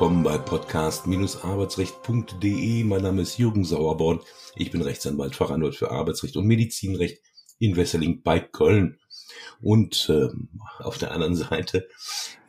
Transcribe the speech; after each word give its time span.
willkommen 0.00 0.22
bei 0.22 0.38
podcast-arbeitsrecht.de. 0.38 2.84
Mein 2.84 3.02
Name 3.02 3.20
ist 3.20 3.36
Jürgen 3.36 3.66
Sauerborn. 3.66 4.20
Ich 4.56 4.70
bin 4.70 4.80
Rechtsanwalt, 4.80 5.36
Fachanwalt 5.36 5.76
für 5.76 5.90
Arbeitsrecht 5.90 6.38
und 6.38 6.46
Medizinrecht 6.46 7.22
in 7.58 7.76
Wesseling 7.76 8.22
bei 8.22 8.40
Köln. 8.40 8.98
Und 9.60 10.08
äh, 10.08 10.28
auf 10.78 10.96
der 10.96 11.10
anderen 11.10 11.36
Seite 11.36 11.86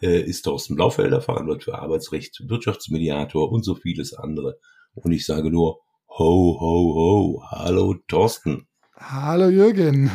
äh, 0.02 0.22
ist 0.22 0.44
Thorsten 0.44 0.78
Blaufelder, 0.78 1.20
Fachanwalt 1.20 1.66
für 1.66 1.78
Arbeitsrecht, 1.78 2.42
Wirtschaftsmediator 2.48 3.52
und 3.52 3.66
so 3.66 3.76
vieles 3.76 4.14
andere. 4.14 4.58
Und 4.94 5.12
ich 5.12 5.26
sage 5.26 5.52
nur, 5.52 5.82
ho, 6.08 6.58
ho, 6.58 6.96
ho, 6.96 7.44
hallo 7.50 7.96
Thorsten. 8.08 8.70
Hallo 9.10 9.50
Jürgen. 9.50 10.12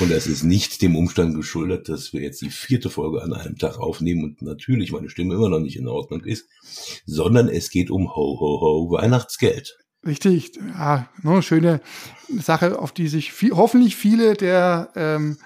und 0.00 0.10
es 0.12 0.26
ist 0.26 0.44
nicht 0.44 0.80
dem 0.80 0.94
Umstand 0.94 1.34
geschuldet, 1.34 1.88
dass 1.88 2.12
wir 2.12 2.20
jetzt 2.20 2.40
die 2.40 2.50
vierte 2.50 2.88
Folge 2.88 3.20
an 3.20 3.32
einem 3.32 3.58
Tag 3.58 3.78
aufnehmen 3.78 4.22
und 4.22 4.42
natürlich 4.42 4.92
meine 4.92 5.10
Stimme 5.10 5.34
immer 5.34 5.48
noch 5.48 5.58
nicht 5.58 5.76
in 5.76 5.88
Ordnung 5.88 6.24
ist, 6.24 6.48
sondern 7.04 7.48
es 7.48 7.70
geht 7.70 7.90
um 7.90 8.14
Ho, 8.14 8.38
Ho, 8.40 8.60
Ho, 8.60 8.90
Weihnachtsgeld. 8.92 9.76
Richtig, 10.06 10.52
ja, 10.56 11.08
ne, 11.22 11.42
schöne 11.42 11.80
Sache, 12.38 12.78
auf 12.78 12.92
die 12.92 13.08
sich 13.08 13.32
viel, 13.32 13.50
hoffentlich 13.52 13.96
viele 13.96 14.34
der 14.34 14.90
ähm, 14.94 15.36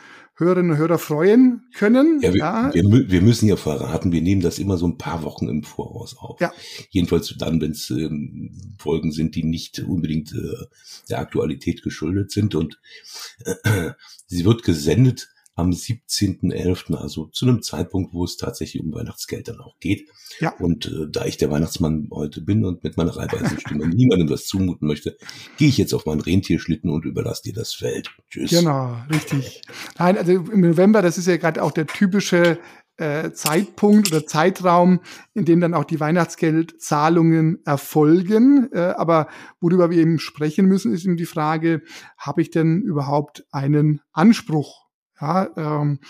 Hörerinnen 0.42 0.72
und 0.72 0.76
Hörer 0.76 0.98
freuen 0.98 1.62
können. 1.74 2.20
Ja, 2.22 2.32
wir, 2.32 2.38
ja. 2.38 2.74
Wir, 2.74 3.10
wir, 3.10 3.22
müssen 3.22 3.48
ja 3.48 3.56
verraten, 3.56 4.12
wir 4.12 4.22
nehmen 4.22 4.42
das 4.42 4.58
immer 4.58 4.76
so 4.76 4.86
ein 4.86 4.98
paar 4.98 5.22
Wochen 5.22 5.48
im 5.48 5.62
Voraus 5.62 6.16
auf. 6.18 6.40
Ja. 6.40 6.52
Jedenfalls 6.90 7.34
dann, 7.38 7.60
wenn 7.60 7.72
es 7.72 7.90
ähm, 7.90 8.74
Folgen 8.78 9.12
sind, 9.12 9.34
die 9.34 9.44
nicht 9.44 9.80
unbedingt 9.80 10.32
äh, 10.32 10.66
der 11.08 11.20
Aktualität 11.20 11.82
geschuldet 11.82 12.30
sind. 12.30 12.54
Und 12.54 12.80
äh, 13.44 13.90
sie 14.26 14.44
wird 14.44 14.62
gesendet 14.62 15.31
am 15.54 15.70
17.11., 15.70 16.94
also 16.94 17.26
zu 17.26 17.46
einem 17.46 17.62
Zeitpunkt, 17.62 18.14
wo 18.14 18.24
es 18.24 18.36
tatsächlich 18.36 18.82
um 18.82 18.92
Weihnachtsgeld 18.92 19.48
dann 19.48 19.60
auch 19.60 19.78
geht. 19.80 20.08
Ja. 20.40 20.54
Und 20.58 20.86
äh, 20.86 21.10
da 21.10 21.26
ich 21.26 21.36
der 21.36 21.50
Weihnachtsmann 21.50 22.08
heute 22.10 22.40
bin 22.40 22.64
und 22.64 22.82
mit 22.84 22.96
meiner 22.96 23.16
Reibeisenstimme 23.16 23.86
niemandem 23.94 24.30
was 24.30 24.46
zumuten 24.46 24.88
möchte, 24.88 25.16
gehe 25.58 25.68
ich 25.68 25.76
jetzt 25.76 25.92
auf 25.92 26.06
meinen 26.06 26.20
Rentierschlitten 26.20 26.90
und 26.90 27.04
überlasse 27.04 27.42
dir 27.42 27.52
das 27.52 27.74
Feld. 27.74 28.10
Tschüss. 28.30 28.50
Genau, 28.50 28.96
richtig. 29.10 29.62
Nein, 29.98 30.16
also 30.16 30.32
im 30.32 30.60
November, 30.60 31.02
das 31.02 31.18
ist 31.18 31.26
ja 31.26 31.36
gerade 31.36 31.62
auch 31.62 31.72
der 31.72 31.86
typische 31.86 32.58
äh, 32.96 33.32
Zeitpunkt 33.32 34.10
oder 34.10 34.26
Zeitraum, 34.26 35.00
in 35.34 35.44
dem 35.44 35.60
dann 35.60 35.74
auch 35.74 35.84
die 35.84 36.00
Weihnachtsgeldzahlungen 36.00 37.60
erfolgen. 37.64 38.70
Äh, 38.72 38.94
aber 38.96 39.28
worüber 39.60 39.90
wir 39.90 39.98
eben 39.98 40.18
sprechen 40.18 40.66
müssen, 40.66 40.92
ist 40.92 41.04
eben 41.04 41.16
die 41.16 41.26
Frage, 41.26 41.82
habe 42.16 42.42
ich 42.42 42.50
denn 42.50 42.82
überhaupt 42.82 43.44
einen 43.50 44.00
Anspruch 44.12 44.81
ja, 45.22 45.48
ähm, 45.56 46.00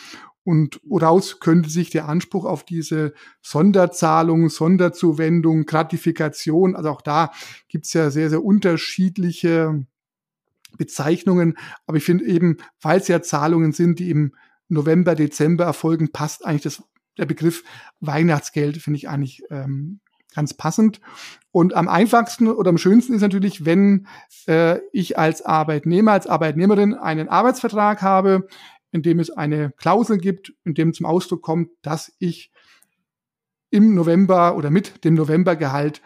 und 0.45 0.81
woraus 0.83 1.39
könnte 1.39 1.71
sich 1.71 1.91
der 1.91 2.09
Anspruch 2.09 2.47
auf 2.47 2.65
diese 2.65 3.15
Sonderzahlung, 3.43 4.49
Sonderzuwendung, 4.49 5.67
Gratifikation, 5.67 6.75
also 6.75 6.91
auch 6.91 7.03
da 7.03 7.31
gibt's 7.69 7.93
ja 7.93 8.11
sehr, 8.11 8.29
sehr 8.29 8.43
unterschiedliche 8.43 9.87
Bezeichnungen. 10.77 11.57
Aber 11.87 11.99
ich 11.99 12.05
finde 12.05 12.25
eben, 12.25 12.57
es 12.83 13.07
ja 13.07 13.23
Zahlungen 13.23 13.73
sind, 13.73 14.01
die 14.01 14.11
im 14.11 14.35
November, 14.69 15.15
Dezember 15.15 15.65
erfolgen, 15.65 16.11
passt 16.11 16.45
eigentlich 16.45 16.63
das, 16.63 16.83
der 17.19 17.27
Begriff 17.27 17.63
Weihnachtsgeld, 18.01 18.79
finde 18.79 18.97
ich 18.97 19.09
eigentlich 19.09 19.45
ähm, 19.51 20.01
ganz 20.35 20.55
passend. 20.55 21.01
Und 21.53 21.75
am 21.75 21.89
einfachsten 21.89 22.49
oder 22.49 22.71
am 22.71 22.79
schönsten 22.79 23.15
ist 23.15 23.21
natürlich, 23.21 23.65
wenn 23.65 24.09
äh, 24.47 24.79
ich 24.93 25.19
als 25.19 25.43
Arbeitnehmer, 25.43 26.13
als 26.13 26.27
Arbeitnehmerin 26.27 26.95
einen 26.95 27.29
Arbeitsvertrag 27.29 28.03
habe, 28.03 28.49
in 28.93 29.03
dem 29.03 29.19
es 29.19 29.31
eine 29.31 29.73
Klausel 29.73 30.19
gibt, 30.19 30.53
in 30.65 30.75
dem 30.75 30.93
zum 30.93 31.07
Ausdruck 31.07 31.43
kommt, 31.43 31.71
dass 31.83 32.15
ich 32.19 32.53
im 33.71 33.95
November 33.95 34.57
oder 34.57 34.71
mit 34.71 35.05
dem 35.05 35.15
Novembergehalt 35.15 36.03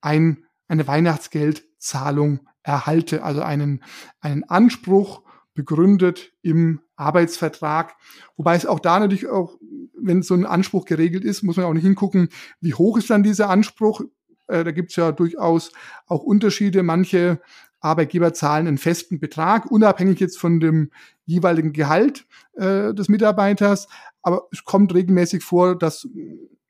ein, 0.00 0.46
eine 0.68 0.88
Weihnachtsgeldzahlung 0.88 2.48
erhalte, 2.62 3.22
also 3.22 3.42
einen, 3.42 3.84
einen 4.20 4.44
Anspruch 4.44 5.22
begründet 5.54 6.32
im 6.42 6.80
Arbeitsvertrag. 6.96 7.94
Wobei 8.36 8.56
es 8.56 8.66
auch 8.66 8.80
da 8.80 8.98
natürlich 8.98 9.28
auch, 9.28 9.58
wenn 9.94 10.22
so 10.22 10.34
ein 10.34 10.46
Anspruch 10.46 10.86
geregelt 10.86 11.24
ist, 11.24 11.42
muss 11.42 11.56
man 11.56 11.66
auch 11.66 11.74
nicht 11.74 11.82
hingucken, 11.84 12.30
wie 12.60 12.74
hoch 12.74 12.96
ist 12.96 13.10
dann 13.10 13.22
dieser 13.22 13.50
Anspruch. 13.50 14.00
Äh, 14.46 14.64
da 14.64 14.70
gibt 14.70 14.90
es 14.90 14.96
ja 14.96 15.12
durchaus 15.12 15.72
auch 16.06 16.22
Unterschiede. 16.22 16.82
Manche 16.82 17.40
Arbeitgeber 17.80 18.34
zahlen 18.34 18.66
einen 18.66 18.78
festen 18.78 19.18
Betrag, 19.18 19.70
unabhängig 19.70 20.20
jetzt 20.20 20.38
von 20.38 20.60
dem 20.60 20.90
jeweiligen 21.24 21.72
Gehalt 21.72 22.26
äh, 22.54 22.92
des 22.94 23.08
Mitarbeiters. 23.08 23.88
Aber 24.22 24.48
es 24.52 24.64
kommt 24.64 24.94
regelmäßig 24.94 25.42
vor, 25.42 25.76
dass 25.78 26.06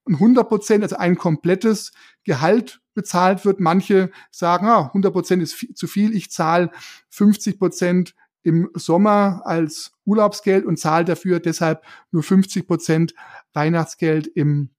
ein 0.06 0.14
100 0.14 0.48
Prozent, 0.48 0.82
also 0.82 0.96
ein 0.96 1.16
komplettes 1.16 1.92
Gehalt 2.24 2.80
bezahlt 2.94 3.44
wird. 3.44 3.60
Manche 3.60 4.10
sagen, 4.30 4.66
ah, 4.66 4.86
100 4.86 5.12
Prozent 5.12 5.42
ist 5.42 5.54
viel, 5.54 5.74
zu 5.74 5.86
viel, 5.86 6.14
ich 6.14 6.30
zahle 6.30 6.70
50 7.10 7.58
Prozent 7.58 8.14
im 8.42 8.70
Sommer 8.74 9.42
als 9.44 9.92
Urlaubsgeld 10.04 10.64
und 10.64 10.78
zahle 10.78 11.04
dafür 11.04 11.40
deshalb 11.40 11.82
nur 12.10 12.22
50 12.22 12.66
Prozent 12.66 13.14
Weihnachtsgeld 13.52 14.26
im 14.26 14.70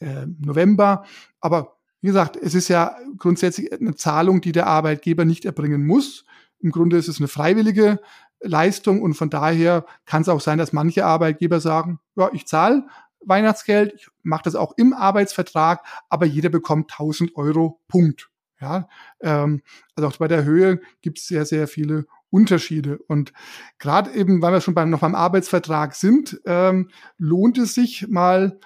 äh, 0.00 0.26
November. 0.38 1.04
Aber 1.40 1.78
wie 2.02 2.08
gesagt, 2.08 2.36
es 2.36 2.54
ist 2.54 2.68
ja 2.68 2.96
grundsätzlich 3.16 3.72
eine 3.72 3.94
Zahlung, 3.94 4.40
die 4.40 4.52
der 4.52 4.66
Arbeitgeber 4.66 5.24
nicht 5.24 5.44
erbringen 5.44 5.86
muss. 5.86 6.24
Im 6.58 6.70
Grunde 6.70 6.96
ist 6.96 7.08
es 7.08 7.18
eine 7.18 7.28
freiwillige 7.28 8.00
Leistung 8.40 9.02
und 9.02 9.14
von 9.14 9.30
daher 9.30 9.86
kann 10.04 10.22
es 10.22 10.28
auch 10.28 10.40
sein, 10.40 10.58
dass 10.58 10.72
manche 10.72 11.06
Arbeitgeber 11.06 11.60
sagen, 11.60 12.00
ja, 12.16 12.28
ich 12.32 12.46
zahle 12.46 12.84
Weihnachtsgeld, 13.24 13.94
ich 13.94 14.08
mache 14.24 14.42
das 14.44 14.56
auch 14.56 14.72
im 14.76 14.92
Arbeitsvertrag, 14.92 15.84
aber 16.08 16.26
jeder 16.26 16.48
bekommt 16.48 16.90
1000 16.90 17.36
Euro, 17.36 17.80
Punkt. 17.86 18.30
Ja, 18.60 18.88
ähm, 19.20 19.62
also 19.96 20.08
auch 20.08 20.16
bei 20.18 20.28
der 20.28 20.44
Höhe 20.44 20.80
gibt 21.00 21.18
es 21.18 21.26
sehr, 21.26 21.44
sehr 21.46 21.66
viele 21.66 22.06
Unterschiede. 22.30 22.98
Und 23.08 23.32
gerade 23.78 24.12
eben, 24.12 24.40
weil 24.40 24.52
wir 24.52 24.60
schon 24.60 24.74
beim, 24.74 24.90
noch 24.90 25.00
beim 25.00 25.14
Arbeitsvertrag 25.14 25.94
sind, 25.94 26.40
ähm, 26.46 26.90
lohnt 27.18 27.58
es 27.58 27.74
sich 27.74 28.08
mal 28.08 28.58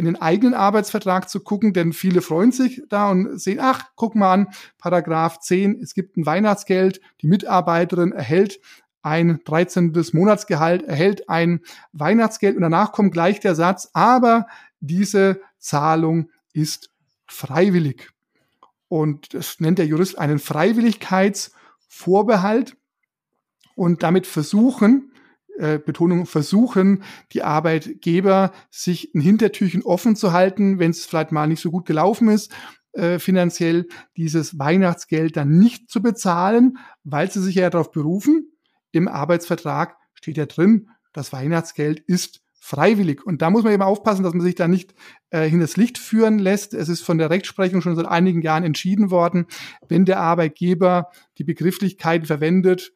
in 0.00 0.06
den 0.06 0.20
eigenen 0.20 0.54
Arbeitsvertrag 0.54 1.28
zu 1.28 1.40
gucken, 1.40 1.72
denn 1.72 1.92
viele 1.92 2.22
freuen 2.22 2.50
sich 2.50 2.82
da 2.88 3.10
und 3.10 3.38
sehen, 3.38 3.58
ach, 3.60 3.84
guck 3.94 4.16
mal 4.16 4.32
an, 4.32 4.48
Paragraph 4.78 5.38
10, 5.38 5.78
es 5.80 5.94
gibt 5.94 6.16
ein 6.16 6.26
Weihnachtsgeld, 6.26 7.00
die 7.20 7.28
Mitarbeiterin 7.28 8.10
erhält 8.12 8.60
ein 9.02 9.40
13. 9.44 9.92
Monatsgehalt, 10.12 10.82
erhält 10.82 11.28
ein 11.28 11.60
Weihnachtsgeld 11.92 12.56
und 12.56 12.62
danach 12.62 12.92
kommt 12.92 13.12
gleich 13.12 13.40
der 13.40 13.54
Satz, 13.54 13.90
aber 13.92 14.46
diese 14.80 15.42
Zahlung 15.58 16.30
ist 16.52 16.90
freiwillig. 17.26 18.10
Und 18.88 19.34
das 19.34 19.60
nennt 19.60 19.78
der 19.78 19.86
Jurist 19.86 20.18
einen 20.18 20.38
Freiwilligkeitsvorbehalt 20.38 22.76
und 23.74 24.02
damit 24.02 24.26
versuchen, 24.26 25.09
äh, 25.60 25.78
Betonung 25.78 26.26
versuchen, 26.26 27.02
die 27.32 27.42
Arbeitgeber 27.42 28.52
sich 28.70 29.14
ein 29.14 29.20
Hintertürchen 29.20 29.82
offen 29.82 30.16
zu 30.16 30.32
halten, 30.32 30.78
wenn 30.78 30.90
es 30.90 31.04
vielleicht 31.04 31.32
mal 31.32 31.46
nicht 31.46 31.60
so 31.60 31.70
gut 31.70 31.86
gelaufen 31.86 32.28
ist, 32.28 32.50
äh, 32.92 33.18
finanziell 33.18 33.86
dieses 34.16 34.58
Weihnachtsgeld 34.58 35.36
dann 35.36 35.50
nicht 35.58 35.90
zu 35.90 36.02
bezahlen, 36.02 36.78
weil 37.04 37.30
sie 37.30 37.42
sich 37.42 37.56
ja 37.56 37.70
darauf 37.70 37.90
berufen. 37.90 38.50
Im 38.90 39.06
Arbeitsvertrag 39.06 39.96
steht 40.14 40.36
ja 40.36 40.46
drin, 40.46 40.88
das 41.12 41.32
Weihnachtsgeld 41.32 42.00
ist 42.00 42.40
freiwillig. 42.58 43.24
Und 43.26 43.42
da 43.42 43.50
muss 43.50 43.64
man 43.64 43.72
eben 43.72 43.82
aufpassen, 43.82 44.22
dass 44.22 44.34
man 44.34 44.42
sich 44.42 44.54
da 44.54 44.68
nicht 44.68 44.94
äh, 45.30 45.48
hinters 45.48 45.76
Licht 45.76 45.98
führen 45.98 46.38
lässt. 46.38 46.74
Es 46.74 46.88
ist 46.88 47.02
von 47.02 47.18
der 47.18 47.30
Rechtsprechung 47.30 47.80
schon 47.80 47.96
seit 47.96 48.06
einigen 48.06 48.42
Jahren 48.42 48.64
entschieden 48.64 49.10
worden, 49.10 49.46
wenn 49.88 50.04
der 50.04 50.20
Arbeitgeber 50.20 51.10
die 51.38 51.44
Begrifflichkeit 51.44 52.26
verwendet, 52.26 52.92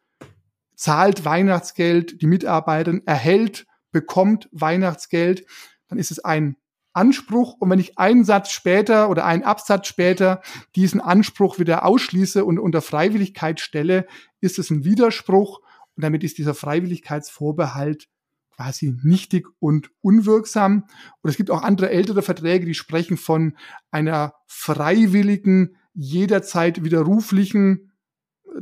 zahlt 0.75 1.25
Weihnachtsgeld, 1.25 2.21
die 2.21 2.27
Mitarbeiterin 2.27 3.03
erhält, 3.07 3.67
bekommt 3.93 4.49
Weihnachtsgeld, 4.53 5.47
dann 5.89 5.99
ist 5.99 6.11
es 6.11 6.25
ein 6.25 6.57
Anspruch. 6.93 7.55
Und 7.59 7.71
wenn 7.71 7.79
ich 7.79 7.99
einen 7.99 8.25
Satz 8.25 8.51
später 8.51 9.11
oder 9.11 9.25
einen 9.25 9.43
Absatz 9.43 9.89
später 9.89 10.41
diesen 10.75 11.01
Anspruch 11.01 11.59
wieder 11.59 11.85
ausschließe 11.85 12.45
und 12.45 12.59
unter 12.59 12.81
Freiwilligkeit 12.81 13.61
stelle, 13.61 14.07
ist 14.41 14.59
es 14.59 14.71
ein 14.71 14.85
Widerspruch. 14.85 15.61
Und 15.97 16.03
damit 16.03 16.25
ist 16.25 16.39
dieser 16.39 16.55
Freiwilligkeitsvorbehalt 16.55 18.09
quasi 18.55 18.97
nichtig 19.03 19.49
und 19.59 19.91
unwirksam. 20.01 20.87
Und 21.21 21.31
es 21.31 21.37
gibt 21.37 21.51
auch 21.51 21.63
andere 21.63 21.91
ältere 21.91 22.23
Verträge, 22.23 22.67
die 22.67 22.75
sprechen 22.75 23.17
von 23.17 23.57
einer 23.91 24.35
freiwilligen, 24.47 25.77
jederzeit 25.93 26.83
widerruflichen 26.83 27.93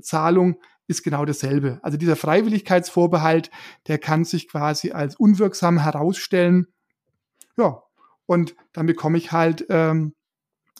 Zahlung 0.00 0.56
ist 0.86 1.02
genau 1.02 1.24
dasselbe. 1.24 1.78
Also 1.82 1.96
dieser 1.96 2.16
Freiwilligkeitsvorbehalt, 2.16 3.50
der 3.86 3.98
kann 3.98 4.24
sich 4.24 4.48
quasi 4.48 4.92
als 4.92 5.16
unwirksam 5.16 5.78
herausstellen. 5.78 6.66
Ja, 7.56 7.82
und 8.26 8.54
dann 8.72 8.86
bekomme 8.86 9.18
ich 9.18 9.32
halt 9.32 9.66
ähm, 9.68 10.14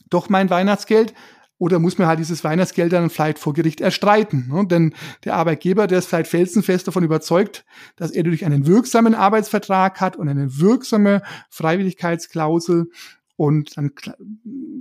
doch 0.09 0.29
mein 0.29 0.51
Weihnachtsgeld 0.51 1.15
oder 1.59 1.79
muss 1.79 1.97
mir 1.97 2.09
halt 2.09 2.19
dieses 2.19 2.43
Weihnachtsgeld 2.43 2.93
dann 2.93 3.09
vielleicht 3.09 3.39
vor 3.39 3.53
Gericht 3.53 3.81
erstreiten. 3.81 4.49
Ne? 4.53 4.67
Denn 4.67 4.95
der 5.25 5.35
Arbeitgeber, 5.35 5.87
der 5.87 6.01
ist 6.01 6.07
vielleicht 6.07 6.31
felsenfest 6.31 6.89
davon 6.89 7.05
überzeugt, 7.05 7.65
dass 7.95 8.11
er 8.11 8.25
durch 8.25 8.45
einen 8.45 8.67
wirksamen 8.67 9.15
Arbeitsvertrag 9.15 10.01
hat 10.01 10.17
und 10.17 10.29
eine 10.29 10.59
wirksame 10.59 11.23
Freiwilligkeitsklausel 11.51 12.91
Und 13.37 13.77
dann 13.77 13.93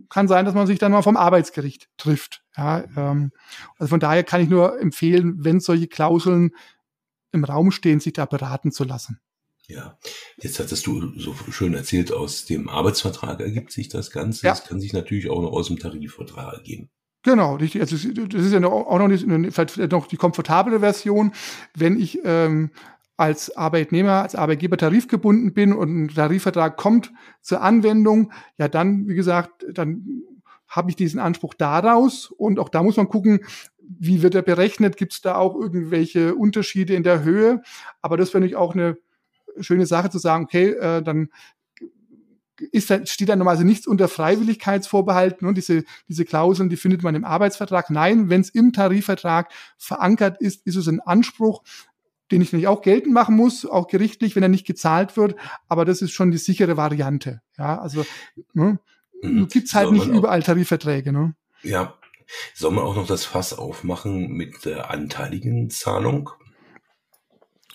kann 0.09 0.27
sein, 0.27 0.45
dass 0.45 0.53
man 0.53 0.67
sich 0.67 0.79
dann 0.79 0.91
mal 0.91 1.01
vom 1.01 1.17
Arbeitsgericht 1.17 1.89
trifft. 1.97 2.43
Ja, 2.55 2.83
ähm, 2.95 3.31
also 3.77 3.89
von 3.89 3.99
daher 3.99 4.23
kann 4.23 4.41
ich 4.41 4.49
nur 4.49 4.79
empfehlen, 4.79 5.43
wenn 5.43 5.59
solche 5.59 5.87
Klauseln 5.87 6.51
im 7.31 7.43
Raum 7.43 7.71
stehen, 7.71 7.99
sich 7.99 8.13
da 8.13 8.25
beraten 8.25 8.71
zu 8.71 8.83
lassen. 8.83 9.19
Ja, 9.67 9.97
jetzt 10.37 10.59
hattest 10.59 10.85
du 10.85 11.17
so 11.17 11.33
schön 11.49 11.73
erzählt, 11.73 12.11
aus 12.11 12.45
dem 12.45 12.67
Arbeitsvertrag 12.67 13.39
ergibt 13.39 13.71
sich 13.71 13.87
das 13.87 14.11
Ganze. 14.11 14.45
Ja. 14.45 14.51
Das 14.51 14.65
kann 14.65 14.81
sich 14.81 14.91
natürlich 14.91 15.29
auch 15.29 15.41
noch 15.41 15.53
aus 15.53 15.67
dem 15.67 15.79
Tarifvertrag 15.79 16.53
ergeben. 16.55 16.89
Genau, 17.23 17.55
richtig. 17.55 17.81
Also 17.81 17.95
das 17.95 18.45
ist 18.45 18.51
ja 18.51 18.65
auch 18.65 18.97
noch 18.97 19.07
nicht 19.07 19.25
vielleicht 19.53 19.91
noch 19.91 20.07
die 20.07 20.17
komfortable 20.17 20.79
Version, 20.79 21.33
wenn 21.75 21.99
ich 21.99 22.19
ähm, 22.23 22.71
als 23.21 23.55
Arbeitnehmer, 23.55 24.23
als 24.23 24.33
Arbeitgeber 24.33 24.77
tarifgebunden 24.77 25.53
bin 25.53 25.73
und 25.73 25.95
ein 25.95 26.07
Tarifvertrag 26.07 26.75
kommt 26.75 27.13
zur 27.41 27.61
Anwendung, 27.61 28.33
ja 28.57 28.67
dann, 28.67 29.07
wie 29.07 29.13
gesagt, 29.13 29.63
dann 29.71 30.23
habe 30.67 30.89
ich 30.89 30.95
diesen 30.95 31.19
Anspruch 31.19 31.53
daraus 31.53 32.31
und 32.31 32.57
auch 32.57 32.69
da 32.69 32.81
muss 32.81 32.97
man 32.97 33.09
gucken, 33.09 33.41
wie 33.79 34.23
wird 34.23 34.33
er 34.33 34.41
berechnet, 34.41 34.97
gibt 34.97 35.13
es 35.13 35.21
da 35.21 35.35
auch 35.35 35.53
irgendwelche 35.53 36.33
Unterschiede 36.33 36.95
in 36.95 37.03
der 37.03 37.23
Höhe, 37.23 37.61
aber 38.01 38.17
das 38.17 38.29
wäre 38.29 38.39
natürlich 38.39 38.55
auch 38.55 38.73
eine 38.73 38.97
schöne 39.59 39.85
Sache 39.85 40.09
zu 40.09 40.17
sagen, 40.17 40.45
okay, 40.45 40.71
äh, 40.71 41.03
dann 41.03 41.29
ist 42.71 42.89
da, 42.89 43.05
steht 43.05 43.29
da 43.29 43.35
normalerweise 43.35 43.65
nichts 43.65 43.85
unter 43.85 44.07
Freiwilligkeitsvorbehalten 44.07 45.47
und 45.47 45.55
diese, 45.55 45.83
diese 46.07 46.25
Klauseln, 46.25 46.69
die 46.69 46.77
findet 46.77 47.03
man 47.03 47.13
im 47.13 47.25
Arbeitsvertrag. 47.25 47.89
Nein, 47.89 48.29
wenn 48.29 48.41
es 48.41 48.49
im 48.49 48.73
Tarifvertrag 48.73 49.51
verankert 49.77 50.41
ist, 50.41 50.65
ist 50.65 50.75
es 50.75 50.87
ein 50.87 51.01
Anspruch, 51.01 51.63
den 52.31 52.41
ich 52.41 52.49
natürlich 52.49 52.67
auch 52.67 52.81
geltend 52.81 53.13
machen 53.13 53.35
muss, 53.35 53.65
auch 53.65 53.87
gerichtlich, 53.87 54.35
wenn 54.35 54.43
er 54.43 54.49
nicht 54.49 54.65
gezahlt 54.65 55.17
wird. 55.17 55.35
Aber 55.67 55.85
das 55.85 56.01
ist 56.01 56.11
schon 56.11 56.31
die 56.31 56.37
sichere 56.37 56.77
Variante. 56.77 57.41
Ja, 57.57 57.79
also 57.79 58.05
ne, 58.53 58.79
mhm. 59.21 59.47
gibt's 59.47 59.75
halt 59.75 59.91
nicht 59.91 60.07
überall 60.07 60.41
Tarifverträge. 60.41 61.11
Ne? 61.11 61.35
Ja. 61.63 61.95
Soll 62.53 62.71
man 62.71 62.85
auch 62.85 62.95
noch 62.95 63.07
das 63.07 63.25
Fass 63.25 63.53
aufmachen 63.53 64.31
mit 64.31 64.63
der 64.63 64.89
anteiligen 64.89 65.69
Zahlung? 65.69 66.29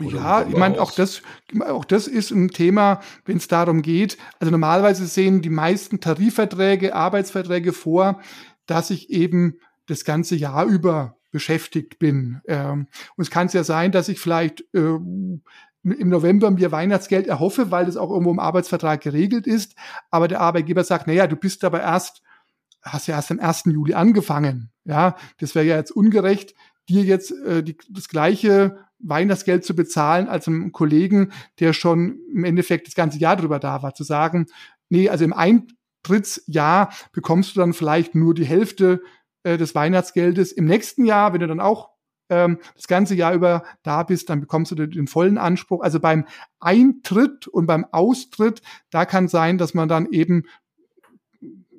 Oder 0.01 0.17
ja, 0.17 0.47
ich 0.47 0.57
meine, 0.57 0.81
auch 0.81 0.93
das, 0.93 1.23
auch 1.61 1.85
das 1.85 2.07
ist 2.07 2.31
ein 2.31 2.51
Thema, 2.51 3.01
wenn 3.25 3.39
es 3.39 3.49
darum 3.49 3.83
geht. 3.83 4.19
Also 4.39 4.51
normalerweise 4.51 5.07
sehen 5.07 5.41
die 5.41 5.51
meisten 5.51 6.01
Tarifverträge, 6.01 6.95
Arbeitsverträge 6.95 7.73
vor, 7.73 8.21
dass 8.67 8.91
ich 8.91 9.11
eben 9.11 9.59
das 9.87 10.05
ganze 10.05 10.37
Jahr 10.37 10.67
über 10.67 11.17
beschäftigt 11.37 11.99
bin. 11.99 12.41
Ähm, 12.47 12.87
und 13.17 13.23
es 13.23 13.31
kann 13.31 13.49
ja 13.49 13.63
sein, 13.63 13.93
dass 13.93 14.09
ich 14.09 14.19
vielleicht 14.19 14.63
äh, 14.73 14.81
im 14.81 15.43
November 15.85 16.51
mir 16.51 16.73
Weihnachtsgeld 16.73 17.27
erhoffe, 17.27 17.71
weil 17.71 17.85
das 17.85 17.99
auch 17.99 18.11
irgendwo 18.11 18.31
im 18.31 18.39
Arbeitsvertrag 18.39 19.03
geregelt 19.03 19.47
ist. 19.47 19.75
Aber 20.11 20.29
der 20.29 20.41
Arbeitgeber 20.41 20.83
sagt, 20.83 21.07
naja, 21.07 21.27
du 21.27 21.37
bist 21.37 21.63
aber 21.63 21.83
erst, 21.83 22.23
hast 22.81 23.07
ja 23.07 23.17
erst 23.17 23.31
am 23.31 23.39
1. 23.39 23.65
Juli 23.67 23.93
angefangen. 23.93 24.71
Ja, 24.85 25.17
das 25.39 25.55
wäre 25.55 25.67
ja 25.67 25.77
jetzt 25.77 25.91
ungerecht, 25.91 26.55
dir 26.89 27.03
jetzt 27.03 27.33
äh, 27.33 27.63
die, 27.63 27.77
das 27.91 28.09
gleiche 28.09 28.79
Weihnachtsgeld 28.99 29.63
zu 29.63 29.77
bezahlen 29.77 30.27
als 30.27 30.49
einem 30.49 30.73
Kollegen, 30.73 31.33
der 31.61 31.75
schon 31.75 32.19
im 32.33 32.45
Endeffekt 32.45 32.87
das 32.87 32.95
ganze 32.95 33.19
Jahr 33.19 33.37
drüber 33.37 33.59
da 33.59 33.83
war, 33.83 33.95
zu 33.95 34.05
sagen, 34.05 34.47
nee, 34.89 35.11
also 35.11 35.25
im 35.27 35.35
Eintrittsjahr 35.35 36.91
bekommst 37.13 37.55
du 37.55 37.61
dann 37.61 37.75
vielleicht 37.75 38.15
nur 38.15 38.33
die 38.33 38.47
Hälfte 38.47 39.03
äh, 39.47 39.57
des 39.59 39.77
Weihnachtsgeldes. 39.77 40.51
Im 40.51 40.65
nächsten 40.65 41.05
Jahr, 41.05 41.33
wenn 41.33 41.41
du 41.41 41.47
dann 41.47 41.61
auch 41.61 41.91
ähm, 42.29 42.59
das 42.75 42.89
ganze 42.89 43.15
Jahr 43.15 43.33
über 43.33 43.63
da 43.85 44.03
bist, 44.03 44.29
dann 44.29 44.41
bekommst 44.41 44.73
du 44.73 44.75
den, 44.75 45.07
vollen 45.07 45.39
Anspruch. 45.39 45.83
Also 45.83 46.01
beim 46.01 46.27
Eintritt 46.59 47.47
und 47.47 47.67
beim 47.67 47.87
Austritt, 47.93 48.61
da 48.91 49.05
kann 49.05 49.29
sein, 49.29 49.57
dass 49.57 49.73
man 49.73 49.89
dann 49.89 50.07
eben 50.11 50.47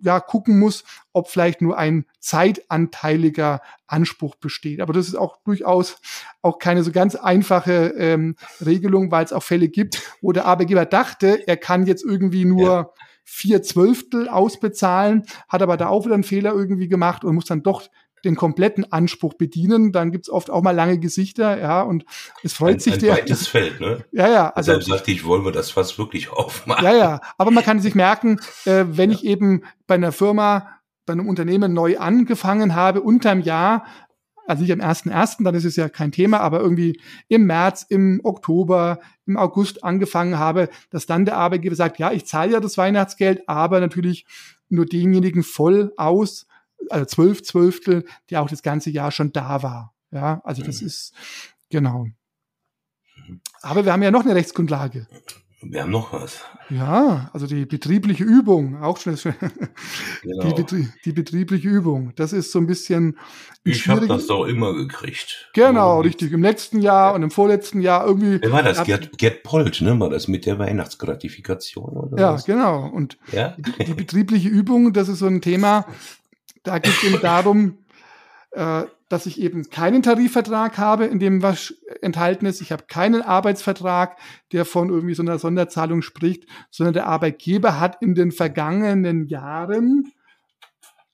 ja, 0.01 0.21
gucken 0.21 0.59
muss, 0.59 0.85
ob 1.11 1.27
vielleicht 1.27 1.61
nur 1.61 1.77
ein 1.77 2.05
zeitanteiliger 2.19 3.61
Anspruch 3.85 4.35
besteht. 4.35 4.79
Aber 4.79 4.93
das 4.93 5.09
ist 5.09 5.15
auch 5.15 5.37
durchaus 5.43 5.99
auch 6.41 6.59
keine 6.59 6.83
so 6.83 6.93
ganz 6.93 7.15
einfache 7.15 7.95
ähm, 7.97 8.37
Regelung, 8.65 9.11
weil 9.11 9.25
es 9.25 9.33
auch 9.33 9.43
Fälle 9.43 9.67
gibt, 9.67 10.01
wo 10.21 10.31
der 10.31 10.45
Arbeitgeber 10.45 10.85
dachte, 10.85 11.45
er 11.45 11.57
kann 11.57 11.85
jetzt 11.85 12.05
irgendwie 12.05 12.45
nur 12.45 12.69
ja 12.69 12.91
vier 13.29 13.62
Zwölftel 13.62 14.29
ausbezahlen, 14.29 15.24
hat 15.50 15.62
aber 15.62 15.75
da 15.75 15.89
auch 15.89 16.06
wieder 16.06 16.13
einen 16.13 16.24
Fehler 16.24 16.53
irgendwie 16.53 16.88
gemacht 16.88 17.25
und 17.25 17.35
muss 17.35 17.45
dann 17.45 17.62
doch 17.62 17.83
den 18.24 18.35
kompletten 18.35 18.91
Anspruch 18.91 19.33
bedienen. 19.33 19.91
Dann 19.91 20.12
gibt's 20.12 20.29
oft 20.29 20.50
auch 20.50 20.63
mal 20.63 20.71
lange 20.71 20.97
Gesichter, 20.97 21.59
ja, 21.59 21.81
und 21.81 22.06
es 22.41 22.53
freut 22.53 22.75
ein, 22.75 22.79
sich 22.79 22.94
ein 22.94 23.00
der. 23.00 23.13
Ein 23.13 23.19
weites 23.19 23.47
Feld, 23.50 23.81
ne? 23.81 24.06
Ja, 24.13 24.29
ja. 24.29 24.50
Also, 24.50 24.74
Deshalb 24.74 24.97
sagte 24.97 25.12
ich, 25.12 25.25
wollen 25.25 25.44
wir 25.44 25.51
das 25.51 25.71
fast 25.71 26.00
wirklich 26.00 26.31
aufmachen. 26.31 26.85
Ja, 26.85 26.95
ja. 26.95 27.21
Aber 27.38 27.51
man 27.51 27.63
kann 27.63 27.81
sich 27.81 27.95
merken, 27.95 28.39
äh, 28.65 28.85
wenn 28.88 29.12
ja. 29.12 29.18
ich 29.18 29.25
eben 29.25 29.63
bei 29.88 29.95
einer 29.95 30.13
Firma, 30.13 30.69
bei 31.06 31.13
einem 31.13 31.27
Unternehmen 31.27 31.73
neu 31.73 31.97
angefangen 31.97 32.75
habe, 32.75 33.01
unterm 33.01 33.41
Jahr, 33.41 33.85
also 34.47 34.63
nicht 34.63 34.71
am 34.71 34.79
1.1., 34.79 35.44
dann 35.44 35.55
ist 35.55 35.65
es 35.65 35.75
ja 35.75 35.89
kein 35.89 36.11
Thema, 36.11 36.39
aber 36.39 36.61
irgendwie 36.61 36.99
im 37.27 37.45
März, 37.45 37.85
im 37.89 38.21
Oktober, 38.23 38.99
im 39.25 39.38
August 39.38 39.83
angefangen 39.83 40.39
habe, 40.39 40.69
dass 40.89 41.05
dann 41.05 41.25
der 41.25 41.38
Arbeitgeber 41.38 41.75
sagt, 41.75 41.99
ja, 41.99 42.11
ich 42.11 42.25
zahle 42.25 42.53
ja 42.53 42.59
das 42.59 42.77
Weihnachtsgeld, 42.77 43.47
aber 43.47 43.79
natürlich 43.79 44.25
nur 44.69 44.85
denjenigen 44.85 45.44
voll 45.44 45.94
aus, 45.97 46.47
also 46.89 47.05
zwölf 47.05 47.44
Zwölftel, 47.44 48.05
die 48.29 48.38
auch 48.38 48.49
das 48.49 48.63
ganze 48.63 48.89
Jahr 48.89 49.11
schon 49.11 49.31
da 49.33 49.63
war. 49.63 49.94
Ja, 50.11 50.41
also 50.44 50.63
das 50.63 50.81
mhm. 50.81 50.88
ist, 50.88 51.13
genau. 51.69 52.07
Mhm. 53.27 53.41
Aber 53.61 53.85
wir 53.85 53.91
haben 53.91 54.03
ja 54.03 54.11
noch 54.11 54.23
eine 54.23 54.35
Rechtsgrundlage. 54.35 55.07
Wir 55.69 55.81
haben 55.81 55.91
noch 55.91 56.13
was. 56.13 56.41
Ja, 56.69 57.29
also 57.33 57.47
die 57.47 57.65
betriebliche 57.65 58.23
Übung, 58.23 58.81
auch 58.81 58.97
schon 58.97 59.15
genau. 60.23 60.43
die, 60.43 60.53
Betrie 60.53 60.87
die, 61.05 61.11
betriebliche 61.11 61.67
Übung. 61.67 62.13
Das 62.15 62.33
ist 62.33 62.51
so 62.51 62.59
ein 62.59 62.67
bisschen. 62.67 63.17
Ich 63.63 63.87
habe 63.87 64.07
das 64.07 64.27
doch 64.27 64.45
immer 64.45 64.73
gekriegt. 64.73 65.49
Genau, 65.53 66.01
richtig. 66.01 66.31
Im 66.31 66.41
letzten 66.41 66.81
Jahr 66.81 67.09
ja. 67.09 67.15
und 67.15 67.23
im 67.23 67.31
vorletzten 67.31 67.81
Jahr 67.81 68.05
irgendwie. 68.05 68.41
Wer 68.41 68.51
war 68.51 68.63
das? 68.63 68.83
Gerd, 68.83 69.17
Gerd 69.17 69.43
Polt, 69.43 69.81
ne? 69.81 69.99
War 69.99 70.09
das 70.09 70.27
mit 70.27 70.45
der 70.45 70.59
Weihnachtsgratifikation 70.59 71.85
oder 71.85 72.19
Ja, 72.19 72.33
was? 72.33 72.45
genau. 72.45 72.87
Und 72.87 73.17
ja? 73.31 73.55
Die, 73.57 73.85
die, 73.85 73.93
betriebliche 73.93 74.49
Übung, 74.49 74.93
das 74.93 75.09
ist 75.09 75.19
so 75.19 75.27
ein 75.27 75.41
Thema. 75.41 75.85
Da 76.63 76.79
geht 76.79 76.93
es 76.93 77.03
eben 77.03 77.19
darum, 77.21 77.77
dass 79.09 79.25
ich 79.25 79.39
eben 79.39 79.69
keinen 79.69 80.01
Tarifvertrag 80.01 80.77
habe, 80.77 81.06
in 81.06 81.19
dem 81.19 81.42
was 81.44 81.74
enthalten 82.01 82.45
ist. 82.45 82.59
Ich 82.61 82.71
habe 82.71 82.85
keinen 82.87 83.21
Arbeitsvertrag, 83.21 84.18
der 84.52 84.66
von 84.66 84.90
irgendwie 84.90 85.14
so 85.14 85.21
einer 85.21 85.37
Sonderzahlung 85.37 86.02
spricht, 86.02 86.45
sondern 86.71 86.94
der 86.94 87.07
Arbeitgeber 87.07 87.80
hat 87.80 88.02
in 88.02 88.16
den 88.16 88.31
vergangenen 88.31 89.28
Jahren 89.28 90.11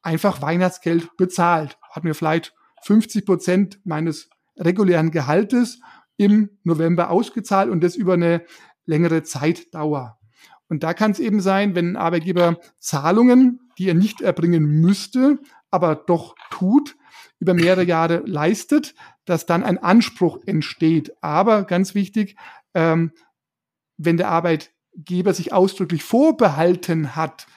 einfach 0.02 0.42
Weihnachtsgeld 0.42 1.16
bezahlt. 1.18 1.78
Hat 1.92 2.04
mir 2.04 2.16
vielleicht 2.16 2.54
50 2.84 3.26
Prozent 3.26 3.80
meines 3.84 4.30
regulären 4.58 5.12
Gehaltes 5.12 5.80
im 6.18 6.50
November 6.64 7.10
ausgezahlt 7.10 7.70
und 7.70 7.84
das 7.84 7.96
über 7.96 8.14
eine 8.14 8.44
längere 8.86 9.24
Zeitdauer. 9.24 10.18
Und 10.70 10.84
da 10.84 10.94
kann 10.94 11.12
es 11.12 11.20
eben 11.20 11.42
sein, 11.42 11.76
wenn 11.76 11.90
ein 11.90 11.98
Arbeitgeber 11.98 12.58
Zahlungen, 12.80 13.60
die 13.78 13.88
er 13.90 13.94
nicht 13.96 14.22
erbringen 14.22 14.64
müsste, 14.82 15.40
aber 15.72 15.96
doch 15.96 16.36
tut, 16.50 16.96
über 17.44 17.54
mehrere 17.54 17.84
Jahre 17.84 18.24
leistet, 18.26 18.96
dass 19.26 19.46
dann 19.46 19.66
ein 19.66 19.78
Anspruch 19.78 20.40
entsteht. 20.46 21.12
Aber 21.20 21.66
ganz 21.66 21.94
wichtig, 21.94 22.38
ähm, 22.74 23.12
wenn 23.98 24.16
der 24.16 24.30
Arbeitgeber 24.30 25.34
sich 25.34 25.52
ausdrücklich 25.52 26.06
vorbehalten 26.06 27.18
hat, 27.18 27.48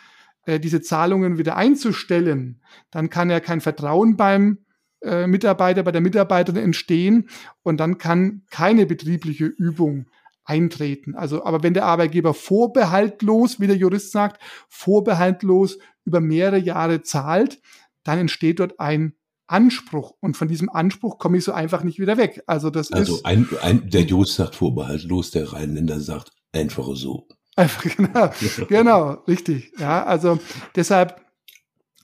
äh, 0.45 0.59
diese 0.59 0.81
Zahlungen 0.81 1.39
wieder 1.39 1.55
einzustellen, 1.55 2.61
dann 2.91 3.11
kann 3.11 3.31
er 3.31 3.41
kein 3.41 3.61
Vertrauen 3.61 4.17
beim 4.17 4.59
äh, 5.03 5.29
Mitarbeiter, 5.29 5.85
bei 5.85 5.93
der 5.93 6.01
Mitarbeiterin 6.01 6.65
entstehen 6.65 7.29
und 7.63 7.79
dann 7.79 7.97
kann 7.97 8.43
keine 8.51 8.87
betriebliche 8.87 9.45
Übung 9.47 10.07
eintreten. 10.45 11.15
Also, 11.15 11.45
aber 11.45 11.63
wenn 11.63 11.75
der 11.75 11.85
Arbeitgeber 11.85 12.35
vorbehaltlos, 12.35 13.61
wie 13.61 13.69
der 13.69 13.77
Jurist 13.77 14.11
sagt, 14.11 14.43
vorbehaltlos 14.69 15.79
über 16.05 16.21
mehrere 16.21 16.59
Jahre 16.59 17.03
zahlt, 17.03 17.61
dann 18.03 18.19
entsteht 18.19 18.59
dort 18.59 18.81
ein 18.81 19.15
Anspruch 19.47 20.15
und 20.21 20.37
von 20.37 20.49
diesem 20.49 20.69
Anspruch 20.69 21.19
komme 21.19 21.39
ich 21.39 21.45
so 21.45 21.53
einfach 21.53 21.83
nicht 21.85 21.99
wieder 21.99 22.17
weg. 22.17 22.43
Also 22.47 22.71
das 22.71 22.93
also 22.93 23.17
ist. 23.17 23.27
Ein, 23.27 23.49
ein, 23.63 23.89
der 23.91 24.03
Jus 24.03 24.35
sagt 24.35 24.57
vorbehaltlos, 24.57 25.31
der 25.31 25.53
Rheinländer 25.53 26.01
sagt 26.01 26.33
einfach 26.53 26.89
so. 26.95 27.29
Einfach, 27.55 27.85
genau, 27.97 28.31
genau, 28.69 29.11
richtig. 29.29 29.73
Ja, 29.79 30.05
also 30.05 30.39
deshalb 30.75 31.21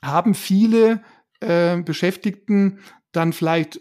haben 0.03 0.35
viele 0.35 1.03
äh, 1.41 1.81
Beschäftigten 1.83 2.79
dann 3.13 3.33
vielleicht 3.33 3.81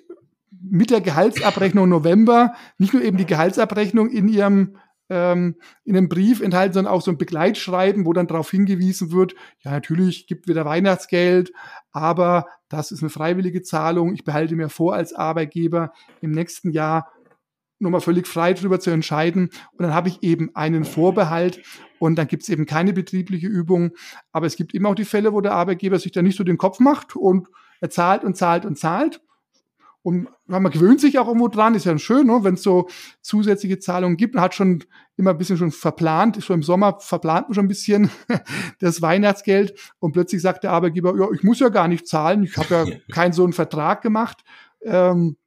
mit 0.63 0.91
der 0.91 1.01
Gehaltsabrechnung 1.01 1.89
November 1.89 2.53
nicht 2.77 2.94
nur 2.94 3.03
eben 3.03 3.18
die 3.18 3.25
Gehaltsabrechnung 3.25 4.10
in 4.10 4.27
ihrem 4.27 4.77
ähm, 5.12 5.58
in 5.84 5.98
einem 5.98 6.08
Brief 6.08 6.41
enthalten, 6.41 6.74
sondern 6.74 6.94
auch 6.94 7.01
so 7.01 7.12
ein 7.12 7.18
Begleitschreiben, 7.18 8.06
wo 8.06 8.13
dann 8.13 8.27
darauf 8.27 8.50
hingewiesen 8.50 9.12
wird, 9.12 9.36
ja, 9.60 9.72
natürlich 9.72 10.25
gibt 10.25 10.48
wieder 10.48 10.63
Weihnachtsgeld, 10.63 11.51
aber 11.91 12.46
das 12.70 12.91
ist 12.91 13.03
eine 13.03 13.10
freiwillige 13.10 13.62
Zahlung. 13.62 14.13
Ich 14.13 14.24
behalte 14.24 14.56
mir 14.56 14.70
vor 14.70 14.96
als 14.96 15.13
Arbeitgeber 15.13 15.91
im 16.22 16.32
nächsten 16.32 16.72
Jahr 16.72 17.12
nochmal 17.80 18.00
völlig 18.00 18.25
frei 18.27 18.53
darüber 18.53 18.80
zu 18.80 18.91
entscheiden. 18.91 19.50
Und 19.74 19.84
dann 19.84 19.94
habe 19.94 20.08
ich 20.08 20.24
eben 20.24 20.56
einen 20.56 20.86
Vorbehalt 20.86 21.62
und 22.00 22.15
dann 22.15 22.27
gibt 22.27 22.44
es 22.44 22.50
eben 22.50 22.65
keine 22.65 22.94
betriebliche 22.94 23.48
Übung. 23.48 23.91
Aber 24.32 24.46
es 24.46 24.56
gibt 24.56 24.74
immer 24.74 24.89
auch 24.89 24.96
die 24.96 25.03
Fälle, 25.03 25.34
wo 25.34 25.41
der 25.41 25.53
Arbeitgeber 25.53 26.00
sich 26.00 26.13
da 26.13 26.22
nicht 26.22 26.38
so 26.38 26.46
den 26.46 26.58
Kopf 26.58 26.80
macht 26.80 27.18
und 27.18 27.50
er 27.82 27.89
zahlt 27.89 28.24
und 28.24 28.38
zahlt 28.38 28.65
und 28.65 28.77
zahlt. 28.77 29.20
Und 30.03 30.29
man 30.48 30.72
gewöhnt 30.72 31.00
sich 31.00 31.20
auch 31.20 31.27
irgendwo 31.27 31.48
dran, 31.48 31.75
ist 31.75 31.86
ja 31.86 31.96
schön, 32.00 32.25
ne? 32.25 32.39
wenn 32.41 32.55
es 32.55 32.63
so 32.63 32.89
zusätzliche 33.22 33.77
Zahlungen 33.77 34.17
gibt. 34.17 34.34
Man 34.34 34.43
hat 34.43 34.55
schon 34.55 34.84
immer 35.15 35.31
ein 35.31 35.38
bisschen 35.38 35.58
schon 35.58 35.72
verplant, 35.72 36.43
schon 36.43 36.55
im 36.55 36.63
Sommer 36.63 37.00
verplant 37.00 37.50
man 37.50 37.53
schon 37.53 37.65
ein 37.65 37.70
bisschen 37.70 38.10
das 38.79 39.03
Weihnachtsgeld 39.03 39.77
und 40.00 40.13
plötzlich 40.13 40.41
sagt 40.41 40.63
der 40.63 40.72
Arbeitgeber, 40.72 41.15
ja, 41.17 41.27
ich 41.31 41.43
muss 41.43 41.60
ja 41.60 41.70
gar 41.70 41.88
nicht 41.88 42.08
zahlen, 42.08 42.43
ich 42.43 42.58
habe 42.58 42.74
ja 42.74 42.86
keinen 43.13 43.34
so 43.34 43.43
einen 43.43 43.53
Vertrag 43.53 44.01
gemacht. 44.01 44.43
Ähm, 44.84 45.38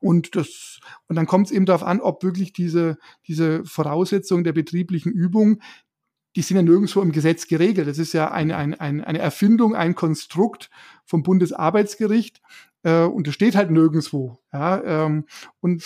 und 0.00 0.36
das, 0.36 0.80
und 1.08 1.16
dann 1.16 1.26
kommt 1.26 1.46
es 1.46 1.52
eben 1.52 1.66
darauf 1.66 1.82
an, 1.82 2.00
ob 2.00 2.22
wirklich 2.22 2.52
diese, 2.52 2.98
diese 3.26 3.64
Voraussetzungen 3.64 4.44
der 4.44 4.52
betrieblichen 4.52 5.12
Übung, 5.12 5.60
die 6.36 6.42
sind 6.42 6.56
ja 6.56 6.62
nirgendwo 6.62 7.00
im 7.00 7.10
Gesetz 7.10 7.48
geregelt. 7.48 7.88
Das 7.88 7.98
ist 7.98 8.12
ja 8.12 8.30
eine, 8.30 8.56
eine, 8.56 8.78
eine 8.78 9.18
Erfindung, 9.18 9.74
ein 9.74 9.94
Konstrukt 9.94 10.70
vom 11.04 11.22
Bundesarbeitsgericht. 11.22 12.40
Äh, 12.82 13.02
und 13.02 13.26
das 13.26 13.34
steht 13.34 13.56
halt 13.56 13.70
nirgendwo. 13.70 14.38
Ja, 14.52 14.82
ähm, 14.84 15.26
und 15.60 15.84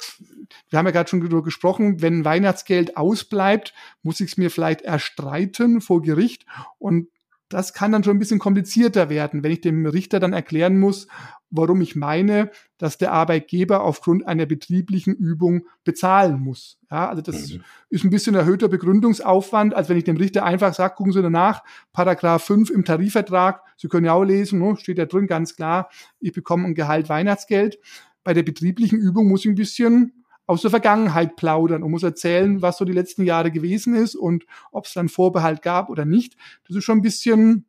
wir 0.68 0.78
haben 0.78 0.86
ja 0.86 0.92
gerade 0.92 1.08
schon 1.08 1.20
darüber 1.20 1.42
gesprochen, 1.42 2.02
wenn 2.02 2.24
Weihnachtsgeld 2.24 2.96
ausbleibt, 2.96 3.74
muss 4.02 4.20
ich 4.20 4.32
es 4.32 4.36
mir 4.36 4.50
vielleicht 4.50 4.82
erstreiten 4.82 5.80
vor 5.80 6.02
Gericht. 6.02 6.44
Und 6.78 7.08
das 7.52 7.72
kann 7.72 7.92
dann 7.92 8.04
schon 8.04 8.16
ein 8.16 8.18
bisschen 8.18 8.38
komplizierter 8.38 9.08
werden, 9.08 9.42
wenn 9.42 9.52
ich 9.52 9.60
dem 9.60 9.86
Richter 9.86 10.20
dann 10.20 10.32
erklären 10.32 10.78
muss, 10.78 11.06
warum 11.50 11.80
ich 11.80 11.94
meine, 11.94 12.50
dass 12.78 12.98
der 12.98 13.12
Arbeitgeber 13.12 13.82
aufgrund 13.82 14.26
einer 14.26 14.46
betrieblichen 14.46 15.14
Übung 15.14 15.66
bezahlen 15.84 16.40
muss. 16.40 16.78
Ja, 16.90 17.10
also 17.10 17.22
das 17.22 17.50
mhm. 17.50 17.62
ist 17.90 18.04
ein 18.04 18.10
bisschen 18.10 18.34
erhöhter 18.34 18.68
Begründungsaufwand, 18.68 19.74
als 19.74 19.88
wenn 19.88 19.98
ich 19.98 20.04
dem 20.04 20.16
Richter 20.16 20.44
einfach 20.44 20.74
sage, 20.74 20.94
gucken 20.94 21.12
Sie 21.12 21.22
danach, 21.22 21.62
Paragraph 21.92 22.42
5 22.44 22.70
im 22.70 22.84
Tarifvertrag, 22.84 23.62
Sie 23.76 23.88
können 23.88 24.06
ja 24.06 24.14
auch 24.14 24.24
lesen, 24.24 24.58
ne, 24.58 24.76
steht 24.76 24.98
da 24.98 25.04
drin 25.04 25.26
ganz 25.26 25.54
klar, 25.54 25.90
ich 26.20 26.32
bekomme 26.32 26.66
ein 26.66 26.74
Gehalt 26.74 27.08
Weihnachtsgeld. 27.08 27.78
Bei 28.24 28.34
der 28.34 28.44
betrieblichen 28.44 28.98
Übung 28.98 29.28
muss 29.28 29.40
ich 29.40 29.50
ein 29.50 29.56
bisschen 29.56 30.21
aus 30.46 30.62
der 30.62 30.70
Vergangenheit 30.70 31.36
plaudern 31.36 31.82
und 31.82 31.90
muss 31.90 32.02
erzählen, 32.02 32.62
was 32.62 32.78
so 32.78 32.84
die 32.84 32.92
letzten 32.92 33.24
Jahre 33.24 33.50
gewesen 33.50 33.94
ist 33.94 34.14
und 34.14 34.44
ob 34.70 34.86
es 34.86 34.92
dann 34.92 35.08
Vorbehalt 35.08 35.62
gab 35.62 35.88
oder 35.88 36.04
nicht. 36.04 36.36
Das 36.66 36.76
ist 36.76 36.84
schon 36.84 36.98
ein 36.98 37.02
bisschen 37.02 37.66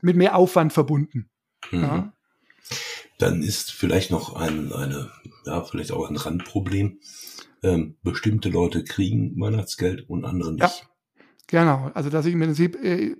mit 0.00 0.16
mehr 0.16 0.36
Aufwand 0.36 0.72
verbunden. 0.72 1.28
Mhm. 1.70 1.82
Ja. 1.82 2.12
Dann 3.18 3.42
ist 3.42 3.72
vielleicht 3.72 4.10
noch 4.10 4.34
ein, 4.34 4.72
eine, 4.72 5.10
ja, 5.46 5.62
vielleicht 5.62 5.92
auch 5.92 6.08
ein 6.08 6.16
Randproblem. 6.16 6.98
Ähm, 7.62 7.96
bestimmte 8.02 8.50
Leute 8.50 8.84
kriegen 8.84 9.40
Weihnachtsgeld 9.40 10.08
und 10.08 10.24
andere 10.24 10.52
nicht. 10.52 10.62
Ja. 10.62 10.88
Genau, 11.46 11.90
also 11.92 12.08
dass 12.08 12.24
ich 12.26 12.32
im 12.32 12.40
Prinzip 12.40 12.82
äh, 12.82 13.14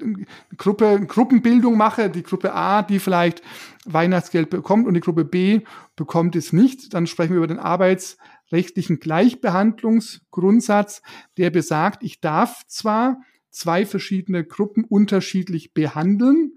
Gruppe, 0.56 1.04
Gruppenbildung 1.06 1.76
mache, 1.76 2.08
die 2.08 2.22
Gruppe 2.22 2.54
A, 2.54 2.82
die 2.82 2.98
vielleicht 2.98 3.42
Weihnachtsgeld 3.84 4.48
bekommt 4.48 4.86
und 4.86 4.94
die 4.94 5.00
Gruppe 5.00 5.26
B 5.26 5.60
bekommt 5.94 6.34
es 6.34 6.52
nicht. 6.52 6.94
Dann 6.94 7.06
sprechen 7.06 7.32
wir 7.32 7.38
über 7.38 7.46
den 7.46 7.58
arbeitsrechtlichen 7.58 8.98
Gleichbehandlungsgrundsatz, 8.98 11.02
der 11.36 11.50
besagt, 11.50 12.02
ich 12.02 12.20
darf 12.20 12.62
zwar 12.66 13.18
zwei 13.50 13.84
verschiedene 13.84 14.44
Gruppen 14.44 14.84
unterschiedlich 14.84 15.74
behandeln, 15.74 16.54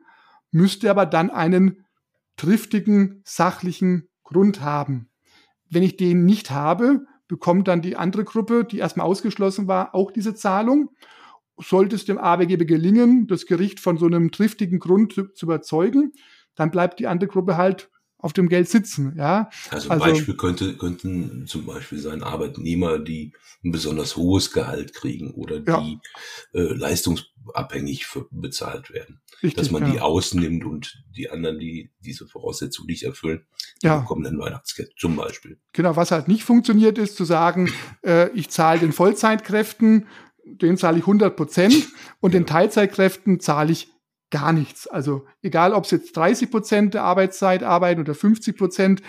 müsste 0.51 0.89
aber 0.89 1.05
dann 1.05 1.29
einen 1.29 1.85
triftigen, 2.37 3.21
sachlichen 3.25 4.07
Grund 4.23 4.61
haben. 4.61 5.09
Wenn 5.69 5.83
ich 5.83 5.97
den 5.97 6.25
nicht 6.25 6.49
habe, 6.49 7.05
bekommt 7.27 7.67
dann 7.67 7.81
die 7.81 7.97
andere 7.97 8.23
Gruppe, 8.23 8.63
die 8.63 8.79
erstmal 8.79 9.05
ausgeschlossen 9.05 9.67
war, 9.67 9.93
auch 9.93 10.11
diese 10.11 10.33
Zahlung 10.33 10.91
sollte 11.59 11.95
es 11.95 12.05
dem 12.05 12.17
Arbeitgeber 12.17 12.65
gelingen, 12.65 13.27
das 13.27 13.45
Gericht 13.45 13.79
von 13.79 13.97
so 13.97 14.05
einem 14.05 14.31
triftigen 14.31 14.79
Grund 14.79 15.13
zu, 15.13 15.27
zu 15.33 15.45
überzeugen, 15.45 16.13
dann 16.55 16.71
bleibt 16.71 16.99
die 16.99 17.07
andere 17.07 17.29
Gruppe 17.29 17.57
halt 17.57 17.89
auf 18.19 18.33
dem 18.33 18.49
Geld 18.49 18.67
sitzen. 18.67 19.15
Ja? 19.15 19.49
Also, 19.69 19.89
also 19.89 20.05
Beispiel 20.05 20.35
könnte, 20.35 20.75
könnten 20.75 21.45
zum 21.47 21.65
Beispiel 21.65 21.99
sein 21.99 22.23
Arbeitnehmer, 22.23 22.99
die 22.99 23.33
ein 23.63 23.71
besonders 23.71 24.15
hohes 24.15 24.51
Gehalt 24.51 24.93
kriegen 24.93 25.31
oder 25.31 25.59
die 25.59 25.99
ja. 26.53 26.59
äh, 26.59 26.73
leistungsabhängig 26.73 28.07
für, 28.07 28.27
bezahlt 28.31 28.91
werden. 28.91 29.21
Richtig, 29.43 29.55
Dass 29.55 29.71
man 29.71 29.83
ja. 29.83 29.91
die 29.91 29.99
ausnimmt 29.99 30.65
und 30.65 31.03
die 31.15 31.29
anderen, 31.29 31.59
die 31.59 31.91
diese 31.99 32.27
Voraussetzung 32.27 32.87
nicht 32.87 33.03
erfüllen, 33.03 33.45
die 33.83 33.87
ja. 33.87 33.99
bekommen 33.99 34.23
dann 34.23 34.39
Weihnachtsgeld 34.39 34.93
zum 34.97 35.15
Beispiel. 35.15 35.59
Genau, 35.73 35.95
was 35.95 36.09
halt 36.09 36.27
nicht 36.27 36.43
funktioniert 36.43 36.97
ist, 36.97 37.17
zu 37.17 37.23
sagen, 37.23 37.71
äh, 38.03 38.31
ich 38.31 38.49
zahle 38.49 38.79
den 38.79 38.93
Vollzeitkräften 38.93 40.07
den 40.55 40.77
zahle 40.77 40.97
ich 40.97 41.03
100 41.03 41.35
Prozent 41.35 41.87
und 42.19 42.33
den 42.33 42.45
Teilzeitkräften 42.45 43.39
zahle 43.39 43.71
ich 43.71 43.91
gar 44.29 44.51
nichts. 44.53 44.87
Also 44.87 45.25
egal, 45.41 45.73
ob 45.73 45.85
es 45.85 45.91
jetzt 45.91 46.15
30 46.15 46.51
Prozent 46.51 46.93
der 46.93 47.03
Arbeitszeit 47.03 47.63
arbeiten 47.63 48.01
oder 48.01 48.15
50 48.15 48.57
Prozent, 48.57 49.01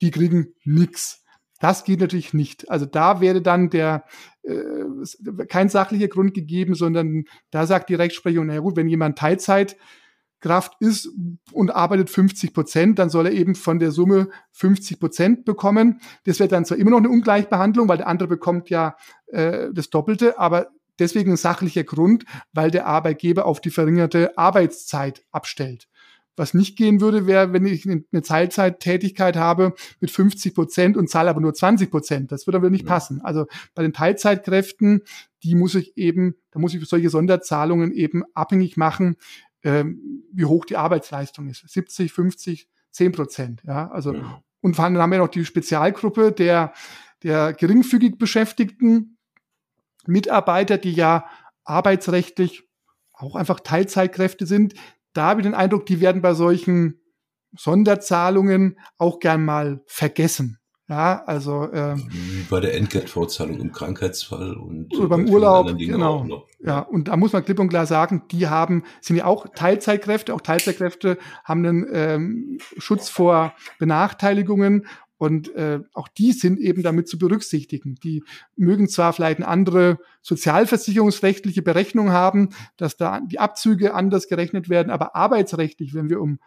die 0.00 0.10
kriegen 0.10 0.54
nichts. 0.64 1.24
Das 1.60 1.84
geht 1.84 2.00
natürlich 2.00 2.32
nicht. 2.32 2.70
Also 2.70 2.86
da 2.86 3.20
wäre 3.20 3.42
dann 3.42 3.68
der 3.68 4.04
äh, 4.42 5.44
kein 5.46 5.68
sachlicher 5.68 6.08
Grund 6.08 6.32
gegeben, 6.32 6.74
sondern 6.74 7.24
da 7.50 7.66
sagt 7.66 7.90
die 7.90 7.94
Rechtsprechung, 7.94 8.46
na 8.46 8.58
gut, 8.60 8.76
wenn 8.76 8.88
jemand 8.88 9.18
Teilzeitkraft 9.18 10.72
ist 10.80 11.10
und 11.52 11.70
arbeitet 11.74 12.08
50 12.08 12.54
Prozent, 12.54 12.98
dann 12.98 13.10
soll 13.10 13.26
er 13.26 13.32
eben 13.32 13.54
von 13.54 13.78
der 13.78 13.90
Summe 13.90 14.30
50 14.52 14.98
Prozent 14.98 15.44
bekommen. 15.44 16.00
Das 16.24 16.38
wäre 16.38 16.48
dann 16.48 16.64
zwar 16.64 16.78
immer 16.78 16.92
noch 16.92 16.98
eine 16.98 17.10
Ungleichbehandlung, 17.10 17.88
weil 17.88 17.98
der 17.98 18.06
andere 18.06 18.28
bekommt 18.28 18.70
ja 18.70 18.96
äh, 19.26 19.68
das 19.72 19.90
Doppelte, 19.90 20.38
aber 20.38 20.70
deswegen 21.00 21.32
ein 21.32 21.36
sachlicher 21.36 21.84
Grund, 21.84 22.24
weil 22.52 22.70
der 22.70 22.86
Arbeitgeber 22.86 23.46
auf 23.46 23.60
die 23.60 23.70
verringerte 23.70 24.36
Arbeitszeit 24.38 25.24
abstellt. 25.30 25.88
Was 26.36 26.54
nicht 26.54 26.78
gehen 26.78 27.00
würde, 27.00 27.26
wäre, 27.26 27.52
wenn 27.52 27.66
ich 27.66 27.86
eine 27.86 28.22
Teilzeittätigkeit 28.22 29.36
habe 29.36 29.74
mit 30.00 30.10
50 30.10 30.54
Prozent 30.54 30.96
und 30.96 31.10
zahle 31.10 31.28
aber 31.28 31.40
nur 31.40 31.52
20 31.52 31.90
Prozent. 31.90 32.32
Das 32.32 32.46
würde 32.46 32.58
aber 32.58 32.70
nicht 32.70 32.86
ja. 32.86 32.88
passen. 32.88 33.20
Also 33.20 33.46
bei 33.74 33.82
den 33.82 33.92
Teilzeitkräften, 33.92 35.02
die 35.42 35.54
muss 35.54 35.74
ich 35.74 35.96
eben, 35.98 36.36
da 36.52 36.58
muss 36.58 36.72
ich 36.72 36.82
solche 36.88 37.10
Sonderzahlungen 37.10 37.92
eben 37.92 38.22
abhängig 38.32 38.76
machen, 38.76 39.16
ähm, 39.64 40.24
wie 40.32 40.46
hoch 40.46 40.64
die 40.64 40.76
Arbeitsleistung 40.76 41.48
ist. 41.48 41.68
70, 41.68 42.12
50, 42.12 42.68
10 42.92 43.12
Prozent. 43.12 43.62
Ja, 43.66 43.90
also, 43.90 44.14
ja. 44.14 44.42
und 44.60 44.76
vor 44.76 44.84
allem 44.84 44.96
haben 44.96 45.12
wir 45.12 45.18
noch 45.18 45.28
die 45.28 45.44
Spezialgruppe 45.44 46.32
der, 46.32 46.72
der 47.22 47.52
geringfügig 47.52 48.18
Beschäftigten, 48.18 49.18
Mitarbeiter, 50.06 50.78
die 50.78 50.92
ja 50.92 51.26
arbeitsrechtlich 51.64 52.64
auch 53.12 53.36
einfach 53.36 53.60
Teilzeitkräfte 53.60 54.46
sind, 54.46 54.74
da 55.12 55.26
habe 55.26 55.40
ich 55.40 55.46
den 55.46 55.54
Eindruck, 55.54 55.86
die 55.86 56.00
werden 56.00 56.22
bei 56.22 56.34
solchen 56.34 57.00
Sonderzahlungen 57.56 58.78
auch 58.96 59.18
gern 59.18 59.44
mal 59.44 59.82
vergessen. 59.86 60.60
Ja, 60.88 61.22
also 61.24 61.68
Wie 61.70 62.42
bei 62.50 62.58
der 62.58 62.74
Entgeltvorzahlung 62.74 63.60
im 63.60 63.70
Krankheitsfall 63.70 64.54
und 64.54 64.92
oder 64.96 65.08
beim 65.08 65.28
Urlaub, 65.28 65.78
genau. 65.78 66.26
Ja, 66.58 66.80
und 66.80 67.06
da 67.06 67.16
muss 67.16 67.32
man 67.32 67.44
klipp 67.44 67.60
und 67.60 67.68
klar 67.68 67.86
sagen, 67.86 68.24
die 68.32 68.48
haben 68.48 68.82
sind 69.00 69.14
ja 69.14 69.24
auch 69.24 69.46
Teilzeitkräfte. 69.54 70.34
Auch 70.34 70.40
Teilzeitkräfte 70.40 71.16
haben 71.44 71.64
einen 71.64 71.86
ähm, 71.92 72.58
Schutz 72.76 73.08
vor 73.08 73.54
Benachteiligungen 73.78 74.84
und 75.20 75.54
äh, 75.54 75.80
auch 75.92 76.08
die 76.08 76.32
sind 76.32 76.58
eben 76.58 76.82
damit 76.82 77.06
zu 77.06 77.18
berücksichtigen. 77.18 77.96
Die 77.96 78.24
mögen 78.56 78.88
zwar 78.88 79.12
vielleicht 79.12 79.36
eine 79.36 79.48
andere 79.48 79.98
sozialversicherungsrechtliche 80.22 81.60
Berechnung 81.60 82.10
haben, 82.10 82.48
dass 82.78 82.96
da 82.96 83.20
die 83.20 83.38
Abzüge 83.38 83.92
anders 83.92 84.28
gerechnet 84.28 84.70
werden, 84.70 84.88
aber 84.88 85.14
arbeitsrechtlich, 85.14 85.92
wenn 85.92 86.08
wir 86.08 86.22
um, 86.22 86.38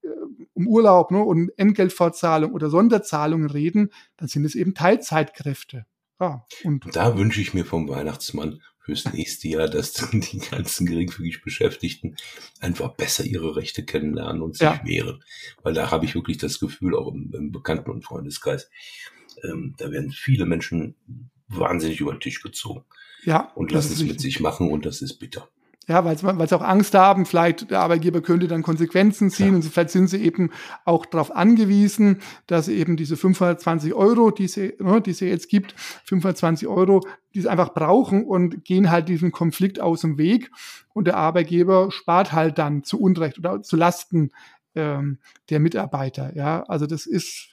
äh, 0.00 0.08
um 0.54 0.66
Urlaub 0.66 1.10
ne, 1.10 1.22
und 1.22 1.50
Entgeltfortzahlung 1.58 2.52
oder 2.52 2.70
Sonderzahlungen 2.70 3.50
reden, 3.50 3.90
dann 4.16 4.28
sind 4.28 4.46
es 4.46 4.54
eben 4.54 4.72
Teilzeitkräfte. 4.72 5.84
Ja, 6.18 6.46
und 6.64 6.86
da 6.96 7.18
wünsche 7.18 7.42
ich 7.42 7.52
mir 7.52 7.66
vom 7.66 7.86
Weihnachtsmann 7.86 8.62
fürs 8.84 9.12
nächste 9.12 9.48
Jahr, 9.48 9.68
dass 9.68 9.92
dann 9.92 10.20
die 10.20 10.38
ganzen 10.38 10.86
geringfügig 10.86 11.42
Beschäftigten 11.42 12.16
einfach 12.60 12.94
besser 12.94 13.24
ihre 13.24 13.56
Rechte 13.56 13.84
kennenlernen 13.84 14.42
und 14.42 14.54
sich 14.54 14.62
ja. 14.62 14.80
wehren. 14.84 15.22
Weil 15.62 15.74
da 15.74 15.90
habe 15.90 16.04
ich 16.04 16.14
wirklich 16.14 16.38
das 16.38 16.58
Gefühl, 16.58 16.96
auch 16.96 17.12
im, 17.12 17.32
im 17.32 17.52
Bekannten- 17.52 17.90
und 17.90 18.04
Freundeskreis, 18.04 18.70
ähm, 19.44 19.74
da 19.78 19.90
werden 19.90 20.10
viele 20.10 20.46
Menschen 20.46 20.96
wahnsinnig 21.48 22.00
über 22.00 22.12
den 22.12 22.20
Tisch 22.20 22.42
gezogen. 22.42 22.84
Ja. 23.24 23.52
Und 23.54 23.70
lassen 23.70 23.92
es 23.92 24.02
mit 24.02 24.20
sich 24.20 24.40
machen 24.40 24.70
und 24.70 24.84
das 24.84 25.00
ist 25.00 25.18
bitter. 25.18 25.48
Ja, 25.88 26.04
weil 26.04 26.16
sie 26.16 26.56
auch 26.56 26.62
Angst 26.62 26.94
haben, 26.94 27.26
vielleicht 27.26 27.70
der 27.72 27.80
Arbeitgeber 27.80 28.20
könnte 28.20 28.46
dann 28.46 28.62
Konsequenzen 28.62 29.30
ziehen 29.30 29.48
ja. 29.48 29.54
und 29.56 29.64
vielleicht 29.64 29.90
sind 29.90 30.06
sie 30.06 30.22
eben 30.22 30.50
auch 30.84 31.06
darauf 31.06 31.34
angewiesen, 31.34 32.20
dass 32.46 32.66
sie 32.66 32.74
eben 32.74 32.96
diese 32.96 33.16
520 33.16 33.92
Euro, 33.92 34.30
die 34.30 34.46
sie, 34.46 34.74
ne, 34.78 35.00
die 35.00 35.12
sie 35.12 35.26
jetzt 35.26 35.48
gibt, 35.48 35.74
520 36.04 36.68
Euro, 36.68 37.00
die 37.34 37.40
sie 37.40 37.48
einfach 37.48 37.74
brauchen 37.74 38.24
und 38.24 38.64
gehen 38.64 38.92
halt 38.92 39.08
diesen 39.08 39.32
Konflikt 39.32 39.80
aus 39.80 40.02
dem 40.02 40.18
Weg 40.18 40.52
und 40.94 41.06
der 41.08 41.16
Arbeitgeber 41.16 41.90
spart 41.90 42.32
halt 42.32 42.58
dann 42.58 42.84
zu 42.84 43.00
Unrecht 43.00 43.38
oder 43.38 43.62
zu 43.62 43.76
Lasten 43.76 44.30
ähm, 44.76 45.18
der 45.50 45.58
Mitarbeiter. 45.58 46.36
Ja, 46.36 46.62
also 46.68 46.86
das 46.86 47.06
ist 47.06 47.52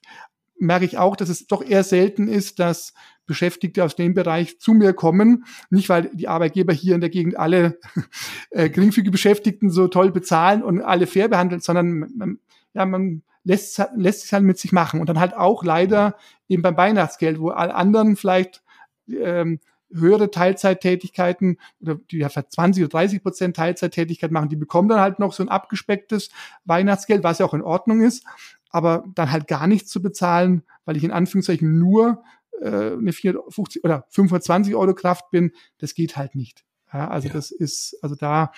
merke 0.60 0.86
ich 0.86 0.98
auch, 0.98 1.16
dass 1.16 1.30
es 1.30 1.48
doch 1.48 1.64
eher 1.64 1.84
selten 1.84 2.28
ist, 2.28 2.60
dass 2.60 2.94
Beschäftigte 3.30 3.84
aus 3.84 3.96
dem 3.96 4.16
Bereich 4.16 4.60
zu 4.60 4.74
mir 4.74 4.94
kommen. 4.94 5.46
Nicht, 5.70 5.88
weil 5.88 6.10
die 6.14 6.28
Arbeitgeber 6.28 6.74
hier 6.74 6.96
in 6.96 7.02
der 7.02 7.12
Gegend 7.12 7.38
alle 7.38 7.80
äh, 8.50 8.70
geringfügige 8.70 9.12
Beschäftigten 9.12 9.70
so 9.70 9.88
toll 9.88 10.12
bezahlen 10.12 10.64
und 10.64 10.82
alle 10.82 11.08
fair 11.08 11.30
behandeln, 11.30 11.62
sondern 11.62 12.12
man, 12.18 12.40
ja, 12.74 12.86
man 12.86 13.22
lässt, 13.44 13.82
lässt 13.96 14.22
sich 14.24 14.34
halt 14.34 14.44
mit 14.44 14.58
sich 14.58 14.72
machen. 14.72 15.00
Und 15.00 15.10
dann 15.10 15.20
halt 15.20 15.36
auch 15.38 15.64
leider 15.64 16.18
eben 16.48 16.64
beim 16.64 16.76
Weihnachtsgeld, 16.76 17.40
wo 17.40 17.50
alle 17.50 17.76
anderen 17.76 18.16
vielleicht 18.16 18.64
ähm, 19.08 19.60
höhere 19.94 20.32
Teilzeittätigkeiten 20.32 21.58
oder 21.82 21.96
die 21.96 22.18
ja 22.18 22.30
vielleicht 22.30 22.52
20 22.54 22.84
oder 22.84 22.90
30 22.90 23.22
Prozent 23.22 23.56
Teilzeittätigkeit 23.56 24.32
machen, 24.32 24.50
die 24.50 24.56
bekommen 24.56 24.90
dann 24.90 25.00
halt 25.00 25.20
noch 25.20 25.34
so 25.34 25.44
ein 25.44 25.50
abgespecktes 25.50 26.30
Weihnachtsgeld, 26.66 27.24
was 27.24 27.38
ja 27.38 27.46
auch 27.46 27.54
in 27.54 27.62
Ordnung 27.62 28.02
ist, 28.02 28.26
aber 28.72 29.04
dann 29.14 29.32
halt 29.32 29.48
gar 29.48 29.68
nichts 29.68 29.92
zu 29.92 30.02
bezahlen, 30.02 30.64
weil 30.86 30.98
ich 30.98 31.04
in 31.04 31.12
Anführungszeichen 31.12 31.78
nur 31.80 32.24
eine 32.66 33.14
450 33.14 33.84
oder 33.84 34.06
520 34.10 34.76
Euro 34.76 34.94
Kraft 34.94 35.30
bin, 35.32 35.52
das 35.78 35.94
geht 35.94 36.18
halt 36.18 36.36
nicht. 36.36 36.66
Ja, 36.94 37.08
also 37.08 37.28
ja. 37.28 37.34
das 37.34 37.52
ist, 37.52 37.98
also 38.02 38.16
da 38.16 38.52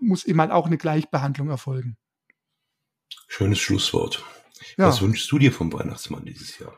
muss 0.00 0.24
eben 0.24 0.40
halt 0.40 0.50
auch 0.50 0.66
eine 0.66 0.78
Gleichbehandlung 0.78 1.48
erfolgen. 1.48 1.96
Schönes 3.28 3.58
Schlusswort. 3.58 4.24
Ja. 4.76 4.88
Was 4.88 5.00
wünschst 5.00 5.30
du 5.30 5.38
dir 5.38 5.52
vom 5.52 5.72
Weihnachtsmann 5.72 6.24
dieses 6.24 6.58
Jahr? 6.58 6.74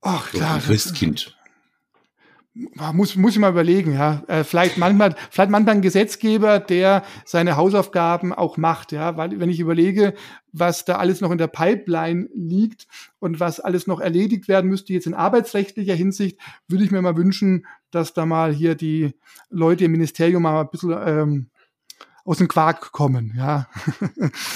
Ach 0.00 0.30
klar. 0.30 0.60
Christkind. 0.60 1.36
Muss, 2.54 3.16
muss 3.16 3.32
ich 3.32 3.40
mal 3.40 3.50
überlegen, 3.50 3.94
ja. 3.94 4.22
Äh, 4.28 4.44
vielleicht 4.44 4.78
manchmal, 4.78 5.16
vielleicht 5.28 5.50
manchmal 5.50 5.74
ein 5.74 5.82
Gesetzgeber, 5.82 6.60
der 6.60 7.02
seine 7.24 7.56
Hausaufgaben 7.56 8.32
auch 8.32 8.56
macht, 8.56 8.92
ja. 8.92 9.16
Weil, 9.16 9.40
wenn 9.40 9.50
ich 9.50 9.58
überlege, 9.58 10.14
was 10.52 10.84
da 10.84 10.96
alles 10.96 11.20
noch 11.20 11.32
in 11.32 11.38
der 11.38 11.48
Pipeline 11.48 12.28
liegt 12.32 12.86
und 13.18 13.40
was 13.40 13.58
alles 13.58 13.88
noch 13.88 13.98
erledigt 13.98 14.46
werden 14.46 14.70
müsste, 14.70 14.92
jetzt 14.92 15.08
in 15.08 15.14
arbeitsrechtlicher 15.14 15.94
Hinsicht, 15.94 16.38
würde 16.68 16.84
ich 16.84 16.92
mir 16.92 17.02
mal 17.02 17.16
wünschen, 17.16 17.66
dass 17.90 18.14
da 18.14 18.24
mal 18.24 18.54
hier 18.54 18.76
die 18.76 19.14
Leute 19.50 19.86
im 19.86 19.92
Ministerium 19.92 20.44
mal 20.44 20.60
ein 20.60 20.70
bisschen 20.70 20.94
ähm, 21.04 21.50
aus 22.24 22.38
dem 22.38 22.46
Quark 22.46 22.92
kommen, 22.92 23.34
ja. 23.36 23.68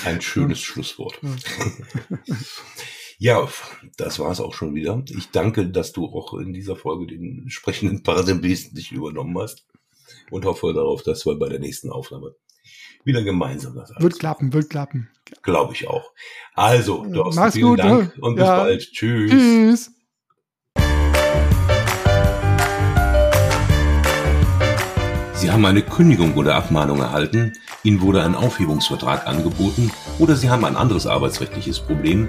Ein 0.05 0.21
schönes 0.21 0.61
Schlusswort. 0.61 1.19
Ja, 1.21 1.31
das 3.97 4.19
war 4.21 4.31
es 4.31 4.41
auch 4.41 4.55
schon 4.55 4.75
wieder. 4.75 5.03
Ich 5.09 5.31
danke, 5.31 5.69
dass 5.69 5.93
du 5.93 6.07
auch 6.07 6.35
in 6.35 6.53
dieser 6.53 6.77
Folge 6.77 7.07
den 7.09 7.43
entsprechenden 7.43 8.03
Part 8.03 8.29
im 8.29 8.43
Wesentlichen 8.43 8.97
übernommen 8.97 9.37
hast 9.39 9.67
und 10.31 10.45
hoffe 10.45 10.73
darauf, 10.73 11.03
dass 11.03 11.27
wir 11.27 11.37
bei 11.37 11.49
der 11.49 11.59
nächsten 11.59 11.91
Aufnahme 11.91 12.37
wieder 13.05 13.23
gemeinsam 13.23 13.75
das 13.75 13.91
alles 13.91 14.03
Wird 14.03 14.19
klappen, 14.19 14.53
wird 14.53 14.71
klappen. 14.71 15.09
Glaube 15.43 15.75
ich 15.75 15.89
auch. 15.89 16.13
Also, 16.55 17.05
Thorsten, 17.13 17.41
Mach's 17.41 17.55
vielen 17.55 17.69
gut, 17.71 17.79
Dank 17.81 18.17
ne? 18.17 18.23
und 18.23 18.37
bis 18.37 18.45
ja. 18.45 18.57
bald. 18.57 18.93
Tschüss. 18.93 19.31
Tschüss. 19.31 19.91
Sie 25.35 25.51
haben 25.51 25.65
eine 25.65 25.83
Kündigung 25.83 26.35
oder 26.37 26.55
Abmahnung 26.55 27.01
erhalten, 27.01 27.53
Ihnen 27.83 28.01
wurde 28.01 28.23
ein 28.23 28.35
Aufhebungsvertrag 28.35 29.27
angeboten 29.27 29.91
oder 30.19 30.37
Sie 30.37 30.51
haben 30.51 30.65
ein 30.65 30.77
anderes 30.77 31.07
arbeitsrechtliches 31.07 31.81
Problem, 31.81 32.29